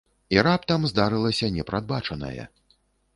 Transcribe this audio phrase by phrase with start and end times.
[0.35, 2.43] І раптам здарылася непрадбачанае.